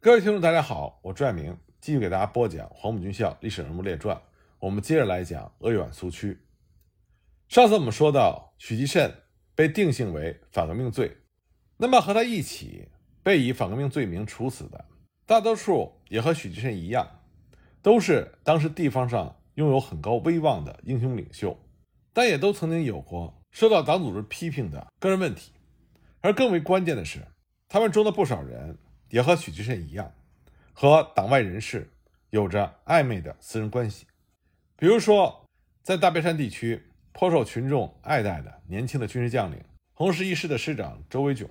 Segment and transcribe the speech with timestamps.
[0.00, 4.16] 各位听众，大家好，我朱爱明继续给大家播讲《黄埔军校历史人物列传》，
[4.60, 6.38] 我们接着来讲鄂豫皖苏区。
[7.48, 9.12] 上次我们说到，许继慎
[9.56, 11.16] 被定性为反革命罪，
[11.78, 12.86] 那么和他一起
[13.24, 14.84] 被以反革命罪名处死的，
[15.26, 17.22] 大多数也和许继慎一样，
[17.82, 21.58] 都是当时地方上拥有很高威望的英雄领袖，
[22.12, 25.50] 但也都曾经有过受到党组织批评的个人问题。
[26.20, 27.26] 而更为关键的是，
[27.68, 28.78] 他们中的不少人。
[29.10, 30.12] 也和许继慎一样，
[30.72, 31.90] 和党外人士
[32.30, 34.06] 有着暧昧的私人关系。
[34.76, 35.46] 比如说，
[35.82, 41.48] 在大别山地区颇受群众爱戴的年轻的军事将领，红十一师的师长周维炯。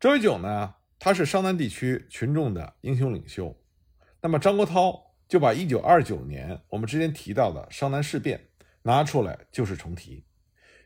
[0.00, 3.56] 周维炯呢，他是商南地区群众的英雄领袖。
[4.20, 8.48] 那么张国焘就把1929年我们之前提到的商南事变
[8.82, 10.24] 拿出来旧事重提，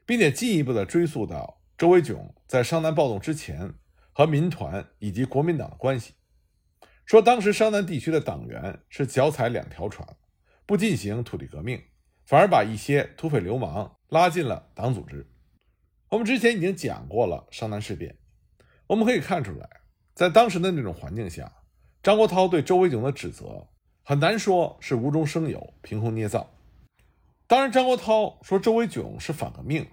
[0.05, 3.75] 并且进一步的追溯到周维炯在商南暴动之前。
[4.17, 6.15] 和民团以及国民党的关系，
[7.05, 10.09] 说当时商南地区的党员是脚踩两条船，
[10.65, 11.83] 不进行土地革命，
[12.25, 15.29] 反而把一些土匪流氓拉进了党组织。
[16.11, 18.17] 我们之前已经讲过了商南事变，
[18.87, 19.69] 我们可以看出来，
[20.15, 21.53] 在当时的那种环境下，
[22.01, 23.67] 张国焘对周维炯的指责
[24.05, 26.55] 很难说是无中生有、凭空捏造。
[27.49, 29.85] 当然，张国焘说周维炯是反革命，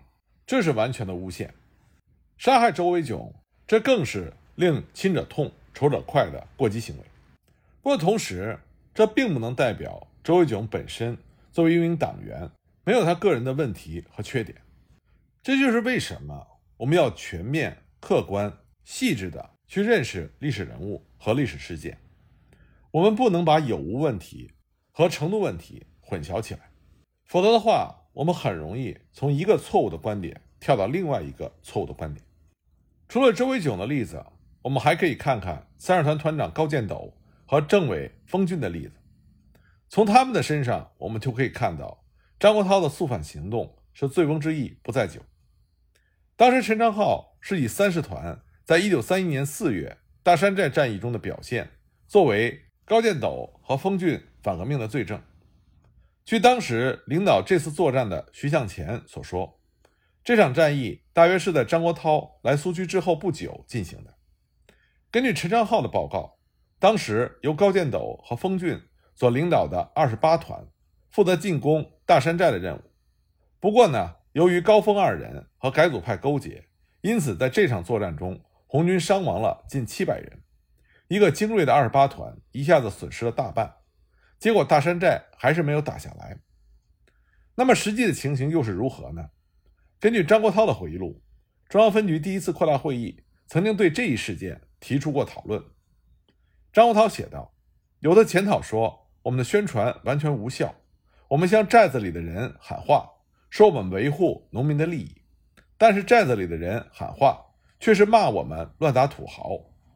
[0.45, 1.55] 这是完全的诬陷，
[2.37, 3.33] 杀害周维炯。
[3.71, 7.03] 这更是令亲者痛、仇者快的过激行为。
[7.81, 8.59] 不过，同时
[8.93, 11.17] 这并不能代表周维炯本身
[11.53, 12.51] 作为一名党员
[12.83, 14.57] 没有他个人的问题和缺点。
[15.41, 18.51] 这就是为什么我们要全面、客观、
[18.83, 21.97] 细致地去认识历史人物和历史事件。
[22.91, 24.51] 我们不能把有无问题
[24.91, 26.71] 和程度问题混淆起来，
[27.23, 32.21] 否则的话，我们很容易从一个错误的观点跳到另外一个错误的观点。
[33.11, 34.25] 除了周维炯的例子，
[34.61, 37.13] 我们还可以看看三十团团长高建斗
[37.45, 38.93] 和政委封俊的例子。
[39.89, 42.05] 从他们的身上，我们就可以看到
[42.39, 45.19] 张国焘的肃反行动是醉翁之意不在酒。
[46.37, 51.69] 当时陈昌浩是以三十团在一九三一年四月大山寨战役中的表现，
[52.07, 55.21] 作为高建斗和封俊反革命的罪证。
[56.23, 59.57] 据当时领导这次作战的徐向前所说。
[60.23, 64.15] 这场战役大约是在张国焘来苏区之后不久进行的。
[65.11, 66.37] 根据陈昌浩的报告，
[66.79, 68.81] 当时由高建斗和封俊
[69.13, 70.65] 所领导的二十八团
[71.09, 72.81] 负责进攻大山寨的任务。
[73.59, 76.65] 不过呢，由于高峰二人和改组派勾结，
[77.01, 80.41] 因此在这场作战中，红军伤亡了近七百人。
[81.09, 83.75] 一个精锐的二十八团一下子损失了大半，
[84.39, 86.39] 结果大山寨还是没有打下来。
[87.55, 89.29] 那么实际的情形又是如何呢？
[90.01, 91.21] 根据张国焘的回忆录，
[91.69, 95.63] 中央分局第一次扩大会议曾经对这一事件提出过讨论。
[96.73, 97.53] 张国焘写道
[98.01, 100.73] ：“有的检讨说，我们的宣传完全无效。
[101.27, 103.07] 我们向寨子里的人喊话，
[103.51, 105.21] 说我们维护农民的利益，
[105.77, 107.39] 但是寨子里的人喊话
[107.79, 109.51] 却是骂我们乱打土豪，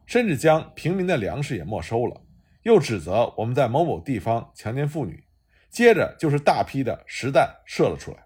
[0.06, 2.22] 甚至将平民的粮食也没收了，
[2.62, 5.24] 又指责我们在某某地方强奸妇女，
[5.68, 8.24] 接着就是大批的实弹射了出来。”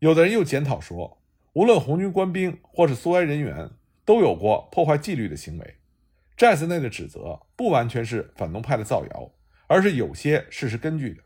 [0.00, 1.20] 有的人又检讨说，
[1.54, 3.70] 无论红军官兵或是苏维埃人员，
[4.04, 5.74] 都有过破坏纪律的行为。
[6.36, 9.32] 寨子内的指责不完全是反动派的造谣，
[9.66, 11.22] 而是有些事实根据的。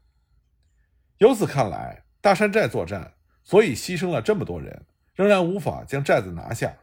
[1.19, 3.13] 由此看来，大山寨作战
[3.45, 6.79] 所以牺牲了这么多人，仍然无法将寨子拿下，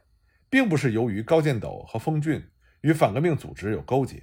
[0.48, 2.48] 并不是由于高建斗和封俊
[2.82, 4.22] 与反革命组织有勾结，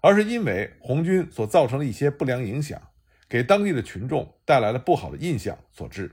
[0.00, 2.80] 而是因为红军所造成的一些不良影响，
[3.28, 6.10] 给当地的群众带来了不好的印象所致。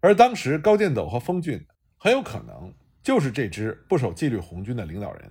[0.00, 1.66] 而当时高建斗和封俊
[1.98, 2.72] 很有可能
[3.02, 5.30] 就是这支不守纪律红军的领导人。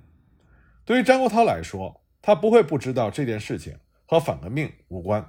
[0.85, 3.75] 对于张国焘来说，他不会不知道这件事情
[4.05, 5.27] 和反革命无关。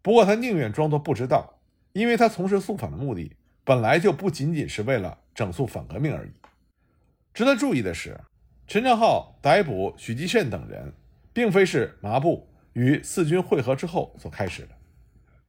[0.00, 1.58] 不过他宁愿装作不知道，
[1.92, 6.30] 因为他从事肃反的目的本来就不仅仅是为了整肃反革命而已。
[7.34, 8.18] 值得注意的是，
[8.66, 10.92] 陈昌浩逮捕许继慎等人，
[11.32, 14.70] 并非是麻布与四军会合之后所开始的。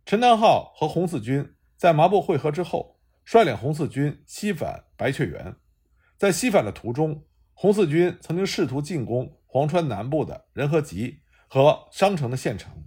[0.05, 2.92] 陈昌浩和红四军在麻布会合之后。
[3.25, 5.55] 率领红四军西返白雀园，
[6.17, 12.83] 在西返的途中，红四军曾经试图进攻黄川南部的仁和集和商城的县城，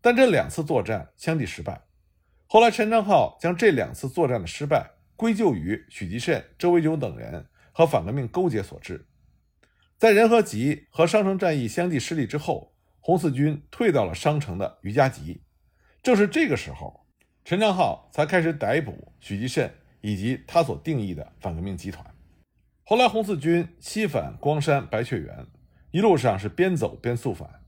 [0.00, 1.82] 但这两次作战相继失败。
[2.46, 9.06] 后来，陈昌浩将这两次作战的失败归咎于许继慎、周维炯等人和反革命勾结所致。
[9.96, 15.44] 在仁和集和商城战役相继失利之后，红四军退到了商城的余家集。
[16.02, 17.06] 正是这个时候。
[17.44, 22.06] 陈昌浩才开始逮捕许继慎以及他所定义的反革命集团。
[22.84, 25.46] 后来，红四军西返光山白雀园，
[25.90, 27.60] 一路上是边走边肃反。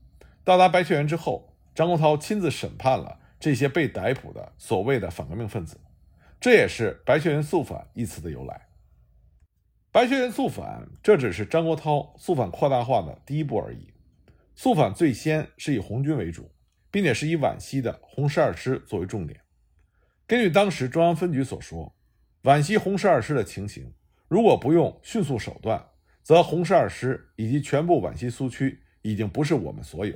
[0.43, 5.79] 到达白雀园之后，张国焘亲自审判了这些被逮捕的所谓的反革命分子，
[6.39, 8.67] 这也是“白雀园肃反”一词的由来。
[9.91, 13.93] 白雀园肃反，这只是张国焘肃反扩大化的第一步而已。
[14.55, 16.51] 肃反最先是以红军为主，
[16.91, 19.39] 并且是以皖西的红十二师作为重点。
[20.25, 21.93] 根据当时中央分局所说，
[22.41, 23.93] 皖西红十二师的情形，
[24.27, 25.85] 如果不用迅速手段，
[26.23, 30.15] 则红十二师以及全部皖西苏区已经不是我们所有。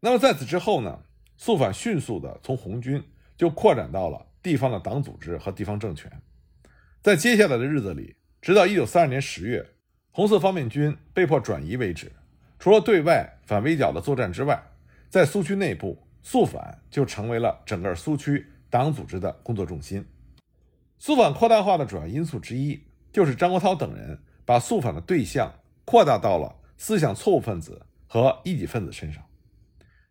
[0.00, 1.02] 那么在此之后呢？
[1.38, 3.02] 肃反迅速的从红军
[3.36, 6.08] 就扩展到了地方的党组织和地方政权。
[7.00, 9.66] 在接下来的日子里，直到一九三二年十月，
[10.12, 12.12] 红色方面军被迫转移为止。
[12.60, 14.62] 除了对外反围剿的作战之外，
[15.08, 20.02] 在苏区内部，肃反就成为了整个苏区党组织的工作重心。
[20.98, 22.82] 肃反扩大化的主要因素之一，
[23.12, 29.22] 就是张国焘等人把肃反的对象扩大到了思想错误分子和异己分子身上。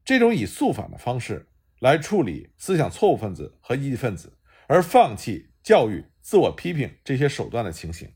[0.05, 1.47] 这种以肃反的方式
[1.79, 4.31] 来处理思想错误分子和异己分子，
[4.67, 8.07] 而放弃教育、自我批评这些手段的情形，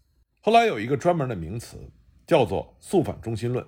[0.41, 1.91] 后来有一个专门的名词，
[2.27, 3.65] 叫做“肃反中心论”。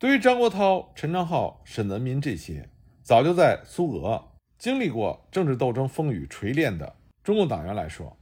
[0.00, 2.68] 对于张国焘、陈昌浩、沈泽民这些
[3.04, 4.31] 早就在苏俄
[4.62, 6.94] 经历过政治斗争风雨锤炼的
[7.24, 8.16] 中共党员来说，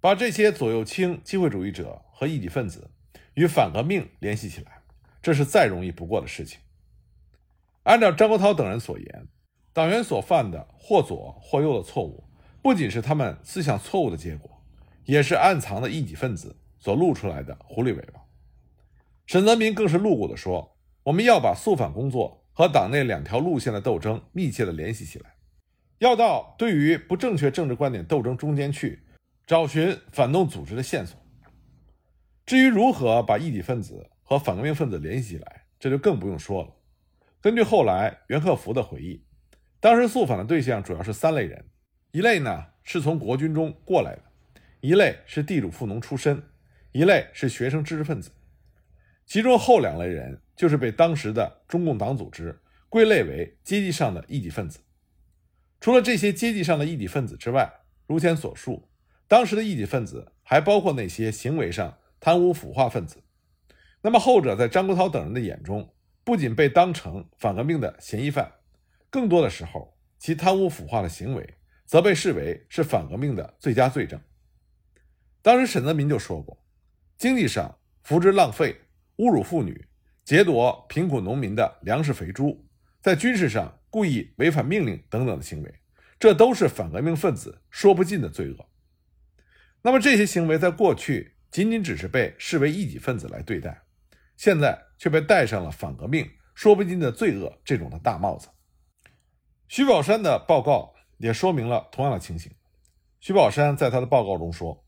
[0.00, 2.90] 把这些左右倾机会主义者和异己分子
[3.34, 4.80] 与反革命联系起来，
[5.20, 6.60] 这是再容易不过的事情。
[7.82, 9.28] 按照张国焘等人所言，
[9.74, 12.24] 党员所犯的或左或右的错误，
[12.62, 14.62] 不仅是他们思想错误的结果，
[15.04, 18.22] 也是暗藏的异己分子所露出来的狐狸尾巴。
[19.26, 20.74] 沈泽民更是露骨地说。
[21.02, 25.34] 我们要把肃反工作和党内两条路线的斗争密切的联系起来，
[26.00, 29.02] 要到对于不正确政治观点斗争中间去
[29.46, 31.18] 找寻反动组织的线索。
[32.44, 36.74] 至于如何把异己分子和反革命分子联系起来，这就更不用说了。
[37.40, 39.24] 根据后来袁克福的回忆，
[39.78, 41.64] 当时肃反的对象主要是三类人：
[42.12, 44.22] 一类呢是从国军中过来的，
[44.80, 46.42] 一类是地主富农出身，
[46.92, 48.30] 一类是学生知识分子。
[49.24, 50.42] 其中后两类人。
[50.60, 52.60] 就是被当时的中共党组织
[52.90, 54.78] 归类为阶级上的异己分子。
[55.80, 57.72] 除了这些阶级上的异己分子之外，
[58.06, 58.90] 如前所述，
[59.26, 63.22] 当时的异己分子还包括那些行为上贪污腐化分子。
[64.02, 68.52] 那么后者在张国焘等人的眼中，不仅被当成反革命的嫌疑犯，
[69.08, 71.54] 更多的时候，其贪污腐化的行为
[71.86, 74.20] 则被视为是反革命的最佳罪证。
[75.42, 76.62] 当时沈泽民就说过
[77.16, 78.78] ：“经济上扶植浪费、
[79.16, 79.86] 侮辱妇女。”
[80.22, 82.64] 劫夺贫苦农民的粮食肥猪，
[83.00, 85.74] 在军事上故意违反命令等等的行为，
[86.18, 88.66] 这都是反革命分子说不尽的罪恶。
[89.82, 93.82] 那么这些行为在过去仅仅只是被视为异己分子来对待，
[94.36, 98.48] 现在却被戴上了反革命说不尽的罪恶这种的大帽子。
[99.68, 102.52] 徐宝山的报告也说明了同样的情形。
[103.20, 104.84] 徐宝山在他的报告中说，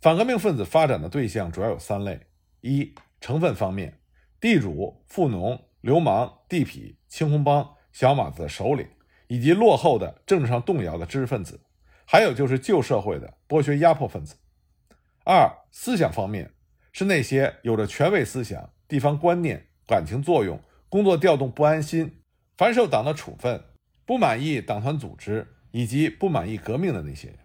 [0.00, 2.26] 反革命分子发展的对象主要有三类：
[2.60, 4.00] 一、成分方面。
[4.40, 8.88] 地主、富农、流氓、地痞、青红帮、小马子的首领，
[9.28, 11.60] 以及落后的政治上动摇的知识分子，
[12.06, 14.36] 还有就是旧社会的剥削压迫分子。
[15.24, 16.50] 二、思想方面
[16.92, 22.22] 是那些有着权威思想、地方观念、感情作用、工作调动不安心、
[22.56, 23.62] 反受党的处分、
[24.04, 27.38] 不满意党团组织以及不满意革命的那些人。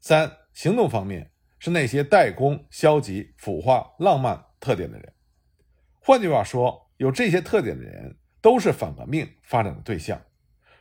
[0.00, 5.12] 三、行动方面是那些怠工、消极、腐化、浪漫特点的人。
[6.00, 10.20] 换句话说，有这些特点的人都是反革命发展的对象。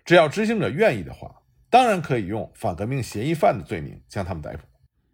[0.03, 4.63] 只要执行者愿意的话，当然可以用反革命嫌疑犯的罪名将他们逮捕。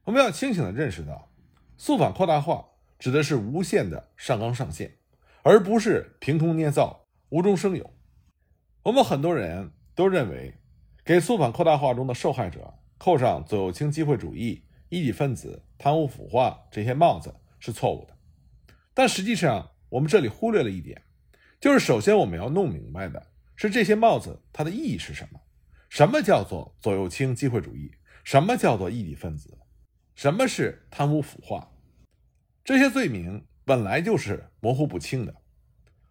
[0.06, 1.30] 我们要清醒地认识到，
[1.78, 2.66] 肃反扩大化
[2.98, 4.98] 指的是无限的上纲上线，
[5.44, 7.94] 而不是凭空捏造、无中生有。
[8.84, 10.56] 我们很多人都认为，
[11.04, 18.16] 给肃反扩大化中的受害者扣上左右倾机会主义、异己分子、贪污腐化这些帽子是错误的，
[18.94, 19.72] 但实际上。
[19.90, 21.02] 我们这里忽略了一点，
[21.60, 25.42] 就是首先我们要弄明白的是这些帽子它的意义是什么？
[25.90, 27.92] 什么叫做左右倾机会主义？
[28.24, 29.58] 什么叫做异己分子？
[30.16, 31.72] 什么是贪污腐化？
[32.64, 35.34] 这些罪名本来就是模糊不清的。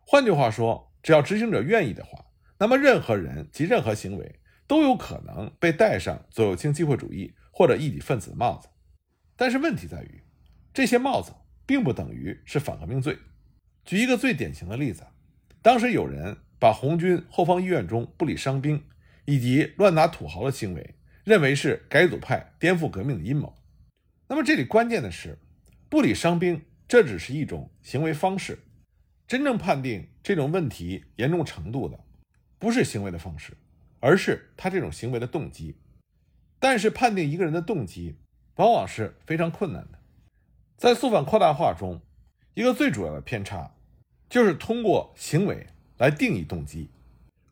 [0.01, 2.25] 换句话说，只要执行者愿意的话，
[2.59, 8.69] 那么任何人及任何行为都有可能被戴上左右倾机会主义或者异己分子的帽子。
[9.37, 10.23] 但是问题在于，
[10.73, 11.33] 这些帽子
[11.67, 13.19] 并不等于是反革命罪。
[13.85, 15.07] 举一个最典型的例子，
[15.67, 18.85] 当时有人把红军后方医院中不理伤兵
[19.25, 20.95] 以及乱打土豪的行为
[21.25, 23.53] 认为是改组派颠覆革命的阴谋。
[24.29, 25.37] 那么这里关键的是，
[25.89, 28.61] 不理伤兵这只是一种行为方式，
[29.27, 31.99] 真正判定这种问题严重程度的，
[32.61, 33.57] 不是行为的方式，
[33.99, 35.75] 而是他这种行为的动机。
[36.61, 38.15] 但是判定一个人的动机，
[38.55, 39.99] 往往是非常困难的。
[40.77, 42.01] 在肃反扩大化中，
[42.55, 43.73] 一个最主要的偏差，
[44.29, 45.67] 就是通过行为
[45.99, 46.91] 来定义动机，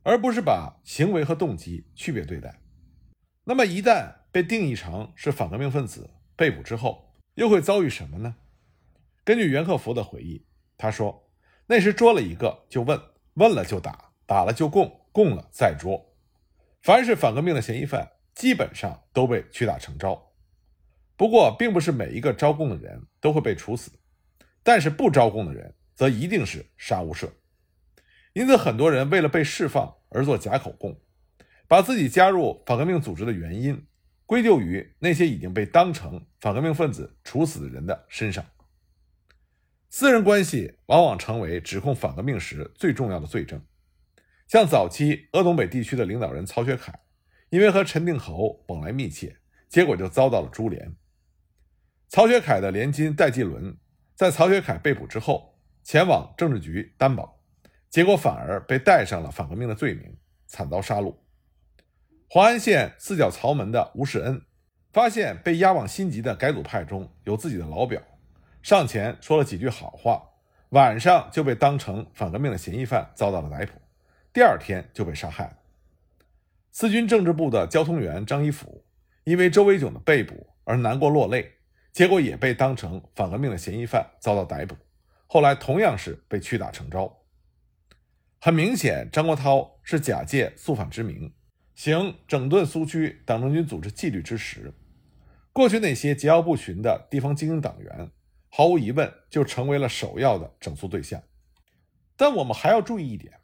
[0.03, 2.61] 而不是把行为和动机区别对待。
[3.45, 8.37] 那么一旦被定义成是反革命分子，被捕之后，又会遭遇什么呢？
[9.23, 10.45] 根据袁克福的回忆，
[10.77, 11.31] 他说
[11.67, 13.01] ：“那时捉了一个就问，
[13.35, 16.15] 问了就打，打了就供，供了再捉。
[16.83, 20.33] 凡是反革命的嫌疑犯，基本上都被屈打成招。
[21.17, 23.93] 不过，并不是每一个招供的人都会被处死，
[24.63, 27.31] 但是不招供的人则一定是杀无赦。
[28.33, 31.01] 因此，很多人为了被释放而做假口供，
[31.69, 33.87] 把自己加入反革命组织的原因。”
[34.27, 38.43] 归咎于那些已经被当成反革命分子处死的人的身上。
[39.91, 43.63] 私人关系往往成为指控反革命时最重要的罪证。
[44.49, 46.99] 像早期鄂东北地区的领导人曹学凯，
[47.51, 49.37] 因为和陈定侯往来密切，
[49.69, 50.97] 结果就遭到了株连。
[52.09, 53.77] 曹学凯的连襟戴季伦，
[54.15, 55.54] 在曹学凯被捕之后，
[55.85, 57.39] 前往政治局担保，
[57.91, 61.15] 结果反而被戴上了反革命的罪名，惨遭杀戮。
[62.29, 64.43] 黄安县四角曹门的吴世恩，
[64.95, 68.01] 发现被押往新集的改组派中有自己的老表，
[68.63, 70.31] 上前说了几句好话，
[70.71, 73.73] 晚上就被当成反革命的嫌疑犯遭到了逮捕，
[74.33, 75.59] 第二天就被杀害了。
[76.73, 78.83] 四军政治部的交通员张一甫，
[79.25, 81.53] 因为周维炯的被捕而难过落泪，
[81.93, 84.75] 结果也被当成反革命的嫌疑犯遭到逮捕，
[85.35, 87.25] 后来同样是被屈打成招。
[88.41, 91.35] 很明显，张国焘是假借肃反之名。
[91.75, 94.73] 行整顿苏区党政军组织纪律之实，
[95.53, 98.13] 过去那些桀骜不驯的地方精英党员，
[98.49, 101.21] 毫无疑问就成为了首要的整肃对象。
[102.15, 103.41] 但我们还要注意一点，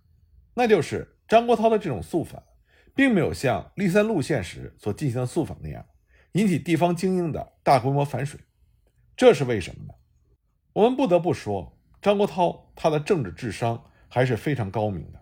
[0.55, 2.41] 那就是张国焘的这种肃反，
[2.95, 5.85] 并没有像立三路线时所进行的肃反那样，
[6.35, 8.39] 引起地方精英的大规模反水。
[9.17, 9.95] 这是为什么呢？
[10.73, 15.21] 我们不得不说，张国焘他的政治智商还是非常高明的。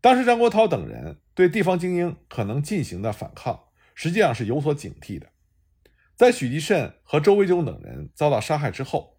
[0.00, 1.18] 当时张国焘等人。
[1.32, 5.26] 对地方精英可能进行的反抗，实际上是有所警惕的。
[6.14, 9.16] 在许继慎和周维炯等人遭到杀害之后，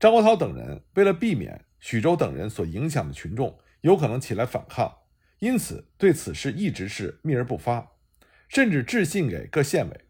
[0.00, 4.92] 张国焘等人为了避免许州等人所影响的群众有可能起来反抗，
[5.38, 7.92] 因此对此事一直是秘而不发，
[8.48, 10.00] 甚至致信给各县委，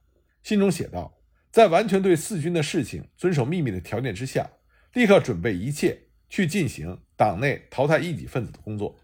[0.42, 1.18] 信中写道
[1.52, 4.48] ：“在完全对四军的事情遵守秘密的条件之下，
[4.92, 8.98] 立刻准备一切去进行党内淘汰异己分子的工作。”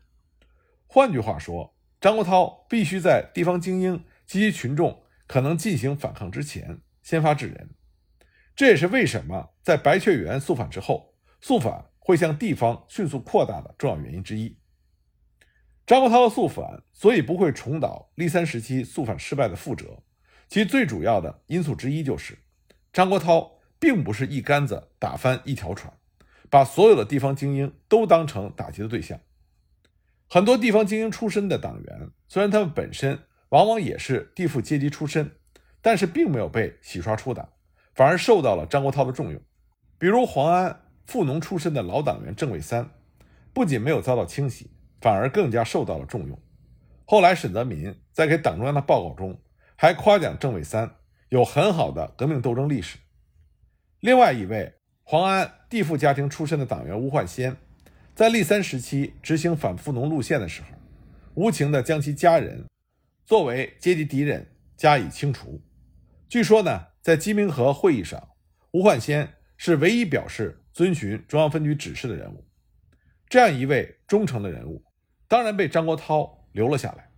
[0.87, 1.73] 换句话说。
[1.99, 7.71] 张国焘必须在地方精英及其群众可能进行反抗之前先发制人，
[8.55, 14.59] 这也是为什么在白雀园肃反之后，肃反会向地方迅速扩大的重要原因之一。
[15.87, 20.03] 张国焘的肃反所以不会重蹈立三时期肃反失败的覆辙，
[20.49, 22.39] 其最主要的因素之一就是
[22.93, 25.93] 张国焘并不是一竿子打翻一条船，
[26.49, 29.21] 把所有的地方精英都当成打击的对象。
[30.29, 33.19] 很多地方精英出身的党员，虽然他们本身
[33.51, 35.31] 往往也是地富阶级出身，
[35.81, 37.49] 但是并没有被洗刷出党，
[37.95, 39.41] 反而受到了张国焘的重用。
[39.99, 42.91] 比如黄安富农出身的老党员郑伟三，
[43.53, 46.39] 不仅没有遭到清洗，反而更加受到了重用。
[47.05, 49.41] 后来沈泽民在给党中央的报告中，
[49.77, 50.97] 还夸奖郑伟三
[51.29, 52.99] 有很好的革命斗争历史。
[54.01, 57.57] 另外一位黄安地富家庭出身的党员吴焕先。
[58.15, 60.69] 在立三时期执行反富农路线的时候，
[61.35, 62.65] 无情地将其家人
[63.27, 65.61] 作为阶级敌人加以清除。
[66.27, 68.31] 据说呢，在鸡鸣河会议上，
[68.73, 72.43] 吴焕先是唯一表示遵循中央分局指示的人物。
[73.29, 74.83] 这样一位忠诚的人物，
[75.29, 77.11] 当然被张国焘留了下来，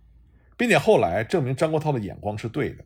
[0.57, 2.83] 并且后来证明张国焘的眼光是对的。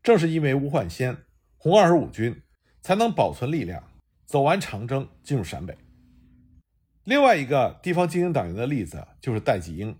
[0.00, 1.16] 正是因为吴焕先，
[1.56, 2.40] 红二十五军
[2.80, 3.82] 才能保存力量，
[4.26, 5.76] 走完长征，进入陕北。
[7.04, 9.98] 另外一个地方精英党员的例子就是戴季英，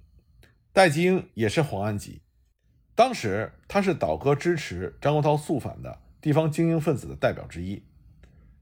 [0.73, 2.23] 戴季英也是黄安籍，
[2.95, 7.83] 当时他是倒戈支持张国焘肃反的地方精英分子的代表之一。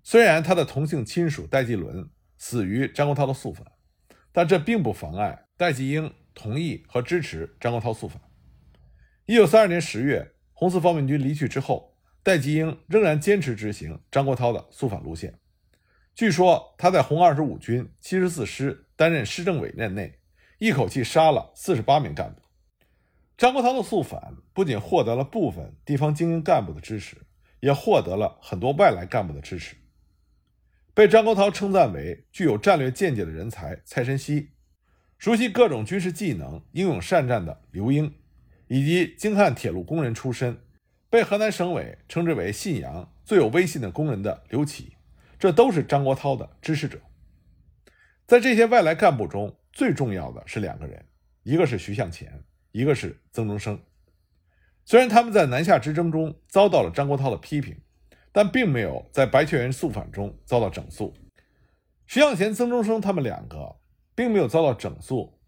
[0.02, 2.08] 虽然他的同姓亲属戴季伦
[2.38, 3.66] 死于张国焘的肃反，
[4.30, 8.22] 但这并不妨碍戴季英同意和支持张国焘肃反。
[9.24, 11.95] 一九三二年十月，红四方面军离去之后，
[12.26, 15.38] 戴季英仍然坚持执行张国焘的肃反路线。
[16.12, 20.18] 据说他在红二十五军七十四师担任师政委任内，
[20.58, 22.42] 一口气杀了四十八名干部。
[23.38, 27.16] 张国焘的肃反不仅获得了部分地方精英干部的支持，
[27.60, 29.76] 也获得了很多外来干部的支持。
[30.94, 34.50] 被张国焘称赞为具有战略见解的人才蔡申熙，
[35.16, 38.12] 熟悉各种军事技能、英勇善战的刘英，
[38.66, 40.58] 以及京汉铁路工人出身、
[41.08, 44.96] 被河南省委称之为信阳最有威信的工人的刘启，
[45.38, 47.00] 这都是张国焘的支持者。
[48.26, 51.04] 在这些外来干部中，最重要的是两个人，
[51.42, 53.80] 一个是徐向前，一个是曾中生。
[54.84, 57.76] 虽然他们在南下之争中遭到了张国焘的批评。
[58.32, 61.14] 但并没有在白求恩肃反中遭到整肃。
[62.06, 63.76] 徐向前、曾中生他们两个
[64.14, 65.38] 并没有遭到整肃，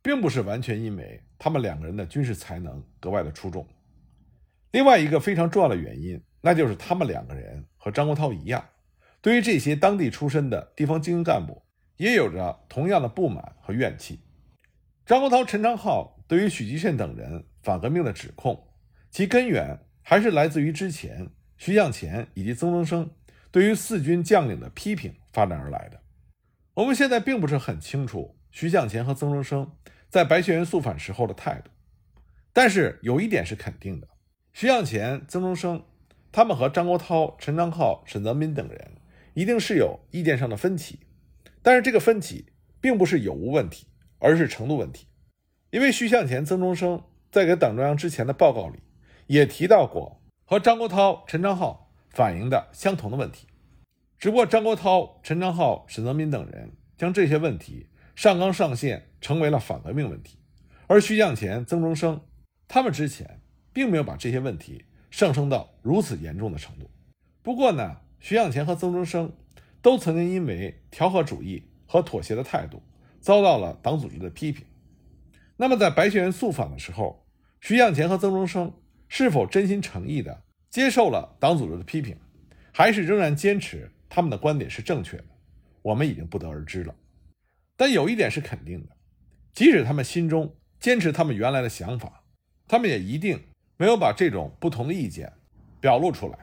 [0.00, 3.66] 并不是完全因为他们两个人的军事才能格外的出众。
[4.72, 8.64] 另外一个非常重要的原因，那就是他们两个人和张国焘一样，
[9.20, 11.62] 对于这些当地出身的地方精英干部
[11.96, 14.20] 也有着同样的不满和怨气。
[15.04, 18.68] 张国焘、陈昌浩对于许继慎等人反革命的指控，
[19.10, 21.30] 其根源还是来自于之前。
[21.58, 23.10] 徐向前以及曾中生
[23.50, 25.98] 对于四军将领的批评发展而来的。
[26.74, 29.72] 我们现在并不是很清楚徐向前和曾中生
[30.10, 31.70] 在白雀园肃反时候的态度，
[32.52, 34.06] 但是有一点是肯定的：
[34.58, 35.84] 徐向前、曾中生
[36.32, 38.92] 他们和张国焘、陈昌浩、沈泽民等人
[39.34, 41.00] 一定是有意见上的分歧，
[41.60, 42.46] 但是这个分歧
[42.80, 43.86] 并不是有无问题，
[44.18, 45.08] 而是程度问题。
[45.68, 48.78] 因为徐向前、曾中生在给党中央之前的报告里
[49.26, 50.22] 也提到过。
[50.46, 53.46] 和张国焘、陈昌浩反映的相同的问题，
[54.18, 60.38] 只不过张国焘、陈昌浩、沈泽民等人将这些问题上纲上线，成为了反革命问题，
[60.86, 62.22] 而徐向前、曾中生
[62.66, 63.35] 他们之前
[63.76, 66.90] 并没有把这些问题上升到如此严重的程度。
[67.42, 69.30] 不过呢，徐向前和曾中生
[69.82, 72.82] 都曾经因为调和主义和妥协的态度
[73.20, 74.64] 遭到了党组织的批评。
[75.58, 77.26] 那么在白学园肃反的时候，
[77.60, 78.72] 徐向前和曾中生。
[79.08, 82.16] 是否真心诚意地接受了党组织的批评，
[82.72, 85.26] 还是仍然坚持他们的观点是正确的，
[85.80, 86.92] 我们已经不得而知了。
[87.76, 88.96] 但有一点是肯定的，
[89.52, 92.24] 即使他们心中坚持他们原来的想法，
[92.66, 93.40] 他们也一定
[93.76, 95.32] 没有把这种不同的意见
[95.80, 96.38] 表露出来。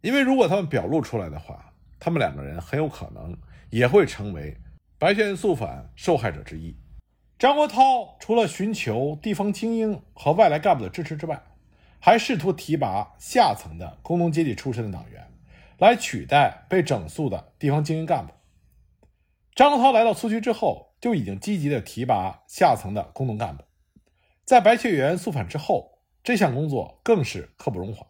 [0.00, 3.36] 因为如果他们表露出来的话，他们两个人很有可能
[3.70, 4.56] 也会成为
[4.98, 6.76] 白雀园肃反受害者之一。
[7.38, 11.42] 张国焘除了寻求地方精英和外来干部的支持之外，
[11.98, 15.28] 还试图提拔下层的工农阶级出身的党员，
[15.78, 18.32] 来取代被整肃的地方精英干部。
[19.54, 23.62] 张国焘来到苏区之后，就已经积极的提拔下层的工农干部。
[24.44, 25.91] 在白雀园肃反之后，
[26.22, 28.06] 这项工作更是刻不容缓。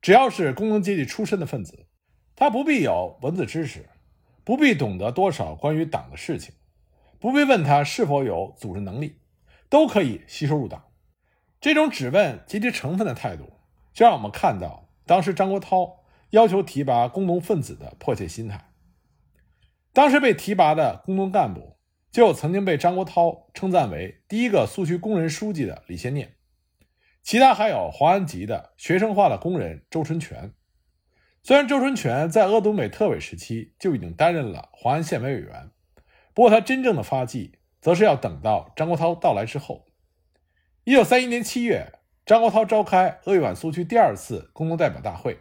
[0.00, 1.86] 只要是工农阶级出身的分子，
[2.36, 3.88] 他不必有文字知识，
[4.44, 6.54] 不必懂得多少关于党的事情，
[7.18, 9.20] 不必问他是否有组织能力，
[9.68, 10.84] 都可以吸收入党。
[11.60, 13.54] 这种只问阶级成分的态度，
[13.94, 15.94] 就让我们看到当时张国焘
[16.30, 18.70] 要求提拔工农分子的迫切心态。
[19.94, 21.78] 当时被提拔的工农干部，
[22.10, 26.34] 就曾经被张国焘称赞为第一个苏区工人书记的李先念，
[27.24, 30.52] 其他还有黄安籍的学生化的工人周春泉。
[31.42, 35.70] 虽然周春泉在鄂东北特委时期就已经担任了黄安县委委员，
[36.34, 39.86] 不过他真正的发迹，则是要等到张国焘到来之后。
[40.84, 41.94] 一九三一年七月，
[42.26, 45.38] 张国焘召开鄂豫皖苏区第二次工农代表大会，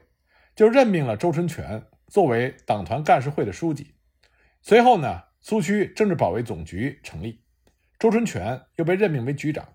[0.56, 3.96] 就任命了周春泉作为党团干事会的书记。
[4.62, 7.42] 随后呢，苏区政治保卫总局成立，
[8.00, 9.68] 周春泉又被任命为局长，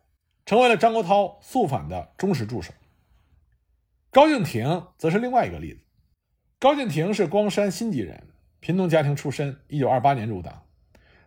[0.49, 2.73] 成为了张国焘肃反的忠实助手。
[4.11, 5.81] 高敬亭则是另外一个例子。
[6.59, 10.67] 高敬亭是光山新集人，贫农家庭出身，一九二八年入党。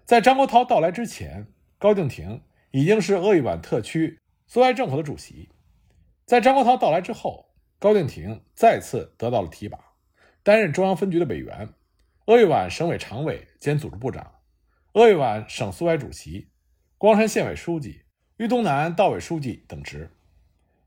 [0.05, 1.45] 在张国焘到来之前，
[1.77, 4.19] 高敬亭已经是鄂豫皖特区。
[4.47, 5.49] 苏维埃政府的主席，
[6.25, 9.77] 在张国焘到来之后，高敬亭再次得到了提拔，
[10.41, 11.69] 担任中央分局的委员、
[12.25, 14.39] 鄂豫皖省委常委兼组织部长、
[14.93, 16.49] 鄂豫皖省苏维埃主席、
[16.97, 18.00] 光山县委书记、
[18.41, 20.09] 豫东南道委书记等职。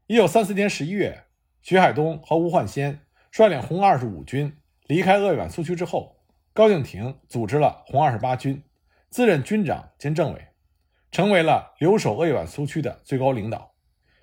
[0.08, 1.22] 一九三四年十一月，
[1.62, 2.98] 徐海东和吴焕先
[3.30, 4.56] 率领红二十五军
[4.88, 6.16] 离开鄂豫皖苏区之后，
[6.52, 8.60] 高敬亭组织了红二十八军，
[9.08, 10.48] 自任军长兼政委。
[11.12, 13.72] 成为了留守鄂豫皖苏区的最高领导，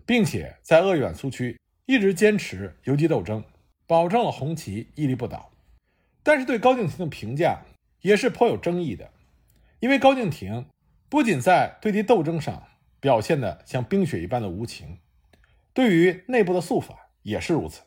[0.05, 3.41] 并且在鄂豫皖苏区一直坚持游击斗争，
[3.87, 5.53] 保证了红旗屹立不倒。
[6.21, 7.61] 但是对高敬亭的评价
[8.01, 9.09] 也是颇有争议的，
[9.79, 10.65] 因为高敬亭
[11.07, 12.67] 不仅在对敌斗争上
[13.01, 14.99] 表现的像冰雪一般的无情，
[15.73, 17.81] 对于内部的肃反也是如此。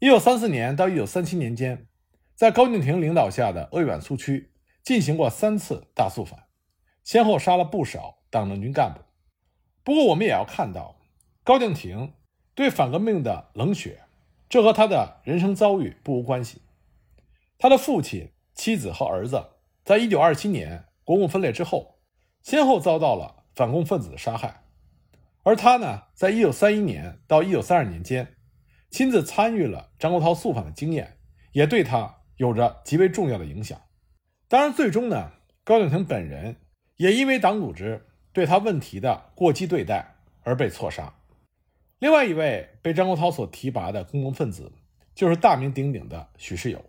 [0.00, 1.86] 一九三四年到一九三七年间，
[2.34, 4.52] 在高敬亭领导下的鄂豫皖苏区
[4.82, 6.44] 进行过三次大肃反。
[7.04, 9.00] 先后杀了不少党政军干部，
[9.82, 10.98] 不过我们也要看到，
[11.44, 12.14] 高敬亭
[12.54, 14.04] 对反革命的冷血，
[14.48, 16.62] 这和他的人生遭遇不无关系。
[17.58, 19.50] 他的父亲妻子和儿子，
[19.84, 22.00] 在一九二七年国共分裂之后，
[22.42, 24.62] 先后遭到了反共分子的杀害。
[25.42, 28.36] 而他呢，在一九三一年到一九三二年间，
[28.90, 31.18] 亲自参与了张国焘肃反的经验，
[31.52, 33.80] 也对他有着极为重要的影响。
[34.48, 36.56] 当然，最终呢，高敬亭本人
[36.96, 41.14] 也因为党组织对他问题的过激对待而被错杀。
[41.98, 44.72] 另外一位被张国焘所提拔的公共分子，
[45.14, 46.84] 就是大名鼎鼎的许世友。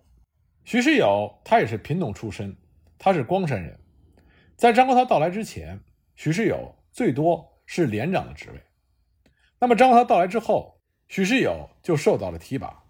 [0.63, 2.55] 许世友他也是贫农出身，
[2.97, 3.79] 他是光山人。
[4.55, 5.79] 在张国焘到来之前，
[6.15, 7.53] 许世友最多。
[7.67, 8.61] 是连长的职位。
[9.57, 12.83] 那么张国焘到来之后，许世友就受到了提拔。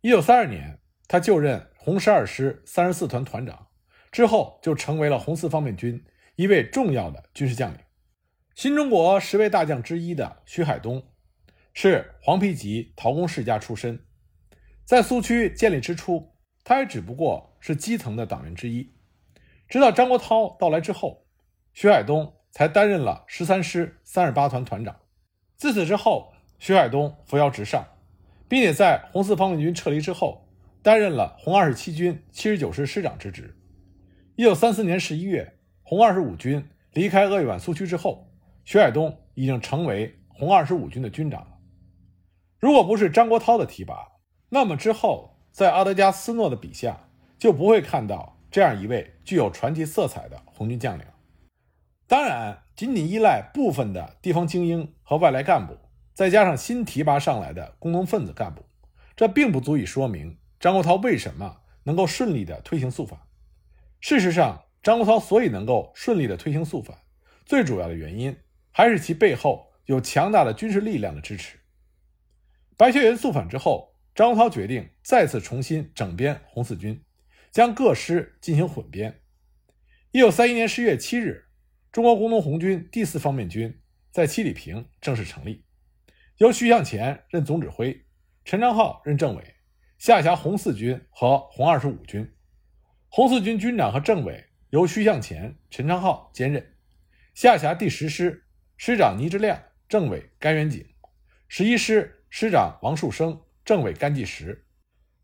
[0.00, 3.66] 一九三二年，他就任红十二师三十四团团长，
[4.12, 6.04] 之后就成为了红四方面军
[6.36, 7.80] 一位重要的军事将领。
[8.54, 11.04] 新中国十位大将之一的徐海东，
[11.74, 14.06] 是黄皮籍陶工世家出身，
[14.84, 18.94] 在苏区建立之初，他也只不过是基层的党员之一。
[19.68, 21.26] 直到张国焘到来之后，
[21.74, 22.32] 徐海东。
[22.56, 24.96] 才担任了十三师三十八团团长。
[25.58, 27.84] 自此之后，徐海东扶摇直上，
[28.48, 30.48] 并且在红四方面军撤离之后，
[30.82, 33.54] 担任了红二十七军七十九师师长之职。
[34.36, 38.26] 一九三四年十一月，红二十五军离开鄂豫皖苏区之后，
[38.64, 41.58] 徐海东已经成为红二十五军的军长了。
[42.58, 44.12] 如果不是张国焘的提拔，
[44.48, 51.04] 那么之后在阿德加斯诺的笔下，就不会看到这样一位具有传奇色彩的红军将领。
[52.08, 55.76] 当然，仅仅依赖部分的地方精英和外来干部，
[56.14, 58.64] 再加上新提拔上来的工农分子干部，
[59.16, 63.18] 这并不足以说明张国焘为什么能够顺利地推行肃反。
[64.00, 66.96] 事实上，张国焘所以能够顺利地推行肃反，
[67.44, 68.36] 最主要的原因
[68.70, 71.58] 还是其背后有强大的军事力量的支持。
[72.76, 77.02] 白求恩肃反之后，张国焘决定再次重新整编红四军，
[77.50, 79.22] 将各师进行混编。
[80.12, 81.45] 一九三一年十月七日。
[81.96, 83.80] 中国工农红军第四方面军
[84.10, 85.64] 在七里坪正式成立，
[86.36, 88.04] 由徐向前任总指挥，
[88.44, 89.54] 陈昌浩任政委，
[89.96, 92.30] 下辖红四军和红二十五军。
[93.08, 96.74] 红四军军长和政委由徐向前、陈昌浩兼任，
[97.32, 98.44] 下辖第十师，
[98.76, 100.82] 师长倪之亮，政委甘元景；
[101.48, 104.52] 十一师师长王树生，政委甘继石；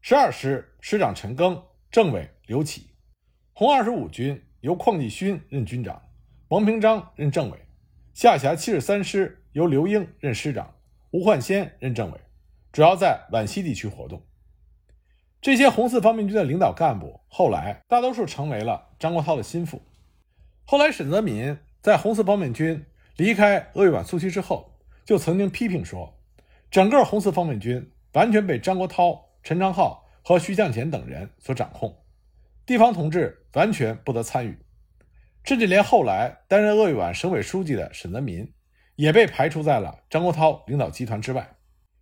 [0.00, 2.96] 十二师师长陈赓，政委刘启。
[3.52, 6.02] 红二十五军由邝继勋任军长。
[6.52, 7.58] 王平章任政委，
[8.12, 10.74] 下辖七十三师由刘英任师长，
[11.10, 12.20] 吴焕先任政委，
[12.70, 14.22] 主要在皖西地区活动。
[15.40, 19.80] 这些红四方面军的领导干部，后来大多数成为了张国焘的心腹。
[20.66, 22.84] 后来，沈泽民在红四方面军
[23.16, 24.74] 离开鄂豫皖苏区之后，
[25.06, 26.20] 就曾经批评说，
[26.70, 31.96] 整个红四方面军完全被张国焘、陈昌浩和徐向前等人所掌控，
[32.66, 34.58] 地方同志完全不得参与。
[35.44, 38.52] 甚至连后来担任鄂豫皖省委书记的沈泽民，
[38.94, 41.56] 也被排除在了张国焘领导集团之外。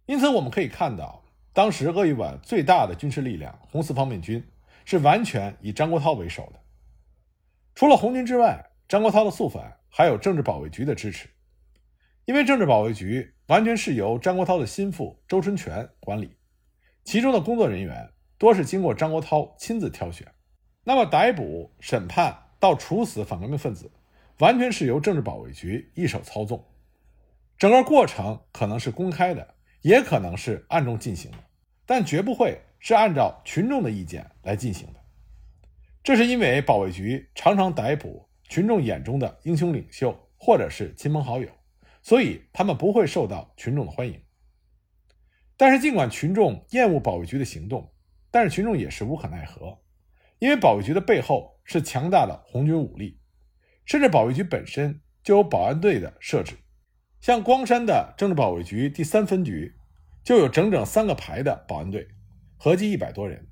[0.07, 4.47] 因此，我们可以看到，当时鄂豫皖最大的军事力量红四方面军
[4.85, 6.61] 是完全以张国焘为首的。
[7.75, 11.29] 除了红军之外，张国焘的肃反还有政治保卫局的支持，
[12.27, 16.37] 因为政治保卫局完全是由张国焘的心腹周春泉管理，
[17.05, 20.27] 其中的工作人员多是经过张国焘亲自挑选。
[20.85, 22.37] 那么，逮捕、审判。
[22.61, 23.91] 到处死反革命分子，
[24.39, 26.63] 完全是由政治保卫局一手操纵，
[27.57, 31.39] 整个过程可能是公开的，也可能是暗中进行的，
[31.87, 35.01] 但绝不会是按照群众的意见来进行的。
[36.03, 41.49] 这是因为保卫局常常逮捕群众眼中的英雄领袖或者是亲朋好友，
[42.03, 44.21] 所以他们不会受到群众的欢迎。
[45.57, 47.91] 但是，尽管群众厌恶保卫局的行动，
[48.31, 49.79] 但是群众也是无可奈何，
[50.39, 51.57] 因为保卫局的背后。
[51.73, 53.21] 是强大的红军武力，
[53.85, 56.57] 甚至保卫局本身就有保安队的设置。
[57.21, 59.77] 像光山的政治保卫局第三分局
[60.25, 62.09] 就有整整三个排的保安队，
[62.57, 63.47] 合计一百多人。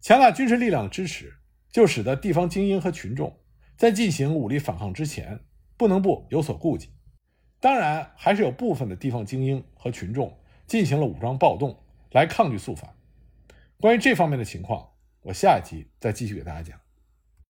[0.00, 1.34] 强大军事力量的支持，
[1.72, 3.40] 就使得地方精英和群众
[3.76, 5.40] 在进行武力反抗之前，
[5.76, 6.90] 不能不有所顾忌。
[7.58, 12.94] 当然，还是有部分的地方精英和群众进行了武装暴动来抗拒肃反。
[13.80, 14.90] 关于这方面的情况，
[15.22, 16.83] 我下一集再继续给大家讲。